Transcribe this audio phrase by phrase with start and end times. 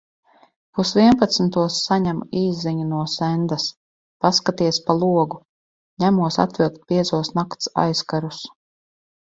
[0.77, 3.67] Pusvienpadsmitos saņemu īsziņu no Sendas–
[4.27, 5.41] paskaties pa logu!
[6.07, 8.45] Ņemos atvilkt biezos nakts aizkarus.